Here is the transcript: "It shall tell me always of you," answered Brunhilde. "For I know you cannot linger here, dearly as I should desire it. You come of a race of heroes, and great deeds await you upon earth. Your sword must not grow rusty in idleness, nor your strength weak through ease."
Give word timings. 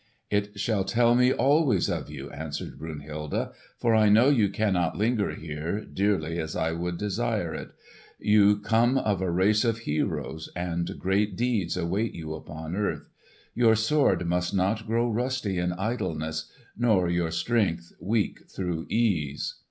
"It 0.31 0.59
shall 0.59 0.83
tell 0.83 1.13
me 1.13 1.31
always 1.31 1.87
of 1.87 2.09
you," 2.09 2.31
answered 2.31 2.79
Brunhilde. 2.79 3.49
"For 3.77 3.93
I 3.93 4.09
know 4.09 4.29
you 4.29 4.49
cannot 4.49 4.97
linger 4.97 5.29
here, 5.35 5.85
dearly 5.85 6.39
as 6.39 6.55
I 6.55 6.71
should 6.71 6.97
desire 6.97 7.53
it. 7.53 7.69
You 8.17 8.57
come 8.57 8.97
of 8.97 9.21
a 9.21 9.29
race 9.29 9.63
of 9.63 9.77
heroes, 9.85 10.49
and 10.55 10.89
great 10.97 11.35
deeds 11.35 11.77
await 11.77 12.15
you 12.15 12.33
upon 12.33 12.75
earth. 12.75 13.09
Your 13.53 13.75
sword 13.75 14.25
must 14.25 14.55
not 14.55 14.87
grow 14.87 15.07
rusty 15.07 15.59
in 15.59 15.71
idleness, 15.73 16.51
nor 16.75 17.07
your 17.07 17.29
strength 17.29 17.93
weak 17.99 18.49
through 18.49 18.87
ease." 18.89 19.53